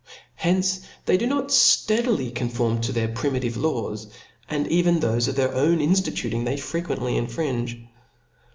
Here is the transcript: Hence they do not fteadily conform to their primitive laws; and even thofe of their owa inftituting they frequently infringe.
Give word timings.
Hence 0.33 0.79
they 1.05 1.15
do 1.15 1.27
not 1.27 1.49
fteadily 1.49 2.33
conform 2.33 2.81
to 2.81 2.91
their 2.91 3.07
primitive 3.09 3.55
laws; 3.55 4.07
and 4.49 4.65
even 4.65 4.99
thofe 4.99 5.27
of 5.27 5.35
their 5.35 5.49
owa 5.49 5.77
inftituting 5.77 6.43
they 6.43 6.57
frequently 6.57 7.15
infringe. 7.17 7.79